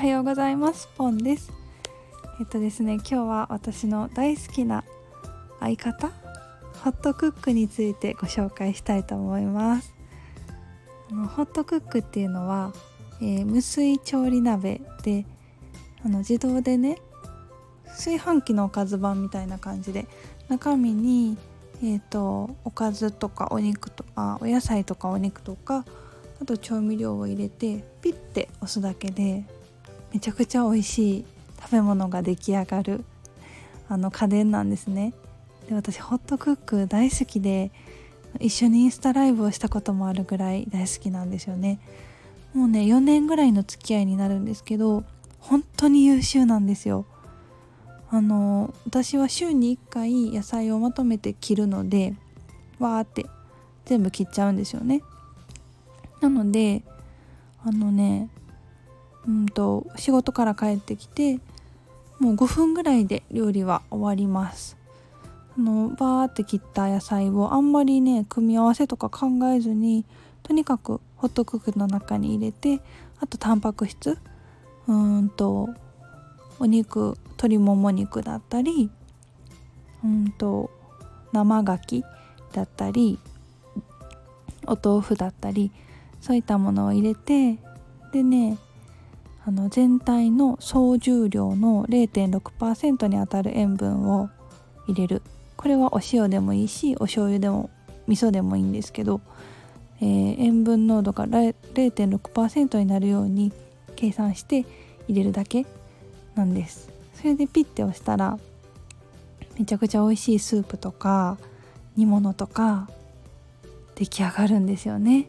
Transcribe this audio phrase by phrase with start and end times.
[0.00, 0.88] はようございます。
[0.96, 1.52] ポンです。
[2.40, 4.82] えっとですね今日は私の大好きな
[5.60, 6.08] 相方
[6.82, 9.92] ホットクックについてご紹介したいと思います。
[11.10, 12.72] あのホットクックっていうのは、
[13.20, 15.26] えー、無水調理鍋で
[16.02, 16.96] あの自動でね
[17.84, 20.06] 炊飯器のおかず版みたいな感じで
[20.48, 21.36] 中身に
[21.82, 25.84] えーと、おかずとかお肉とかお野菜とかお肉とか
[26.40, 29.44] あと調味料を入れてピッて押すだけで
[30.12, 31.24] めちゃくちゃ美味しい
[31.60, 33.04] 食べ物が出来上がる
[33.88, 35.12] あの家電なんですね。
[35.68, 37.70] で私ホットクック大好きで
[38.38, 41.80] 一緒にインスタライブをしたこともあるぐらい大好きなんですよね。
[42.54, 45.04] もうね4年ぐらいの付き合いになるんですけど
[45.38, 47.06] 本当に優秀なんですよ。
[48.10, 52.14] あの私は週に1回野菜をまとめて切るので
[52.80, 53.26] わーって
[53.84, 55.02] 全部切っちゃうんですよね。
[56.20, 56.82] なので
[57.64, 58.28] あのね
[59.26, 61.40] うんと仕事から帰ってきて
[62.18, 64.76] もう5分ぐらいで料理は終わります。
[65.56, 70.04] あのバーって切った野菜をあんまりね組み合わせとか考えずに
[70.42, 72.80] とにかくホットクックの中に入れて
[73.20, 74.18] あとタンパク質
[74.86, 75.70] うんと
[76.58, 78.90] お肉鶏もも肉だったり
[80.04, 80.70] うんと
[81.32, 82.02] 生牡蠣
[82.52, 83.18] だったり
[84.66, 85.70] お豆腐だったり
[86.20, 87.58] そういったものを入れて
[88.12, 88.58] でね
[89.50, 94.30] あの全体の総重量の0.6%にあたる塩分を
[94.86, 95.22] 入れる。
[95.56, 97.68] これはお塩でもいいしお醤油でも
[98.06, 99.20] 味噌でもいいんですけど、
[100.00, 103.52] えー、塩分濃度が0.6%になるように
[103.96, 104.64] 計算して
[105.08, 105.66] 入れるだけ
[106.36, 106.88] なんです。
[107.14, 108.38] それでピッて押したら
[109.58, 111.38] めちゃくちゃ美味しいスープとか
[111.96, 112.88] 煮物とか
[113.96, 115.28] 出来上がるんですよね。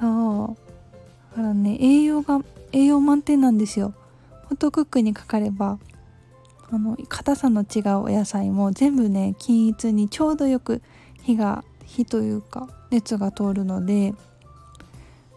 [0.00, 1.36] そう。
[1.36, 2.40] だからね栄養が
[2.72, 3.94] 栄養満点なんですよ。
[4.46, 5.78] ホットクックにかかれば
[6.70, 10.82] あの硬さの違うお野菜も全部ね均一にちょうどよく
[11.22, 14.14] 火が火というか熱が通るので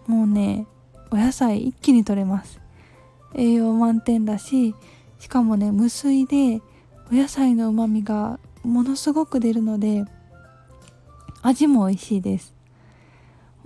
[0.08, 0.66] もうね
[1.10, 2.60] お野菜一気に取れます。
[3.34, 4.76] 栄養満点だし
[5.20, 6.62] しかもね無水で
[7.12, 10.06] お野菜のうまみがものすごく出るので
[11.42, 12.54] 味も美味しいです。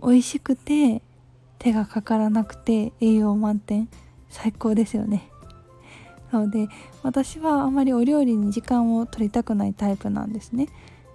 [0.01, 1.01] 美味しくて
[1.59, 3.89] 手がかからなくて栄養満点。
[4.29, 5.29] 最高ですよね。
[6.31, 6.67] なので
[7.03, 10.67] 私はあまりお料理に時間を取りたくないタイプなんですね。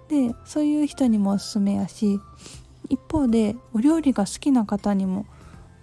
[0.09, 2.19] でそういう人にもおすすめやし
[2.89, 5.25] 一方でお料理が好きな方にも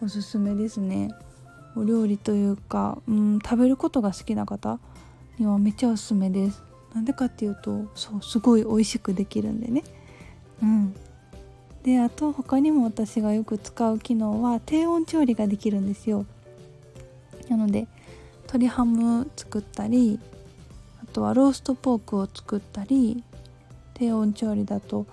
[0.03, 1.11] おすすめですね。
[1.77, 4.81] お料理というか、うん、食べることが好きな方
[5.39, 6.63] にはめっちゃおすすめです。
[6.93, 9.85] なんでかっていうとそうすごい美味しくできるんでね。
[10.61, 10.95] うん。
[11.89, 16.27] であと他にも私がよく使う機能は低温調理ができるんですよ。
[17.49, 17.89] なので
[18.43, 20.21] 鶏ハム作ったり
[21.03, 23.25] あとはローストポークを作ったり
[23.95, 25.07] 低温調理だと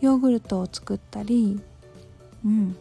[0.00, 1.60] ヨーグルトを作ったり
[2.46, 2.74] うん。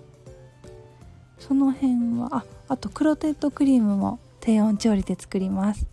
[1.40, 5.88] その辺はああとクロテッドクリームも低温調理で作ります。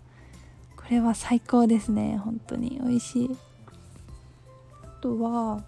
[0.76, 2.78] これは最高ですね本当に。
[2.80, 3.36] 美味しい。
[4.84, 5.64] あとは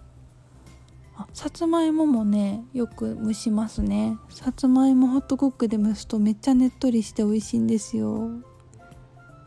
[1.19, 4.17] あさつまいももねよく蒸しますね。
[4.29, 8.29] さつまいもホットクックで蒸すとめっちゃねっとりして美味しいんですよ。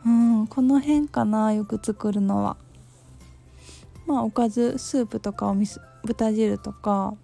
[0.05, 2.57] うんこの辺かなよく作るのは。
[4.05, 7.15] まあおかずスープとかおみそ豚汁とか。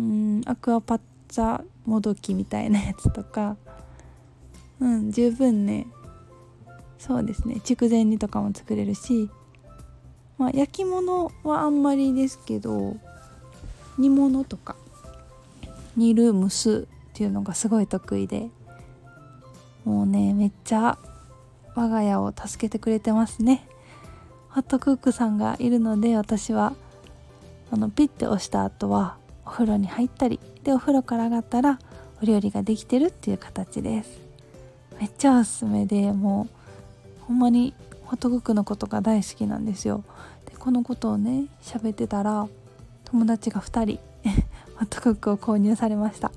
[0.00, 3.56] うんアクアパッツァもどきみたいなやつとか。
[4.80, 5.86] うん十分ね。
[6.98, 7.60] そうですね。
[7.60, 9.30] 筑前煮とかも作れるし。
[10.36, 12.96] まあ焼き物はあんまりですけど。
[13.98, 14.76] 煮物とか
[15.96, 18.48] 煮る蒸すっていうのがすごい得意で
[19.84, 20.98] もうねめっちゃ
[21.74, 23.66] 我が家を助けてくれてますね。
[24.50, 26.72] ホットクックさんがいるので私は
[27.70, 31.78] あのピッて押した後はお風呂に入ったりでお風呂から上がったら
[32.20, 34.20] お料理ができてるっていう形です。
[34.98, 36.48] めっちゃおすすめでも
[37.22, 37.74] うほんまに
[38.04, 40.04] ホットクックのことが大好きなんですよ。
[40.46, 42.48] でこのことをね喋ってたら
[43.10, 44.00] 友達が2人
[44.76, 46.30] ホットクックを購入されました。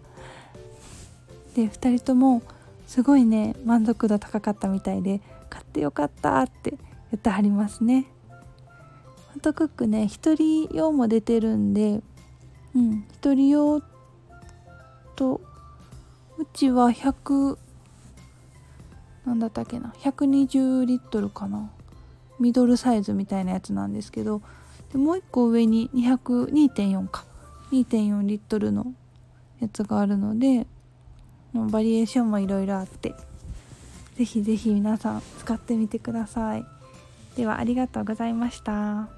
[1.55, 2.41] で2人とも
[2.87, 6.79] すごいね満足度高かったみたいで買ってよかったって言
[7.15, 8.07] ってはりますね。
[9.33, 12.01] ホットクックね1人用も出てるんで
[12.75, 13.81] うん1人用
[15.15, 15.41] と
[16.37, 17.57] うちは100
[19.25, 21.69] なんだったっけな120リットルかな。
[22.39, 24.41] ミドルサイズみたいなやつなんですけど
[24.93, 27.25] でもう一個上に202.4か。
[27.71, 28.93] 2.4リットルの
[29.59, 30.67] やつがあるので
[31.53, 33.15] バリエーションもいろいろあって
[34.15, 36.65] 是非是非皆さん使ってみてください。
[37.35, 39.09] ではありがとうございました。